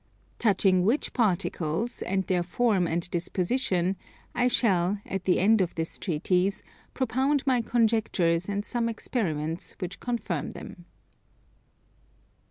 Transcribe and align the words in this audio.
Touching 0.39 0.81
which 0.83 1.13
particles, 1.13 2.01
and 2.01 2.23
their 2.23 2.41
form 2.41 2.87
and 2.87 3.07
disposition, 3.11 3.95
I 4.33 4.47
shall, 4.47 4.97
at 5.05 5.25
the 5.25 5.37
end 5.37 5.61
of 5.61 5.75
this 5.75 5.99
Treatise, 5.99 6.63
propound 6.95 7.45
my 7.45 7.61
conjectures 7.61 8.49
and 8.49 8.65
some 8.65 8.89
experiments 8.89 9.73
which 9.77 9.99
confirm 9.99 10.53
them. 10.53 10.85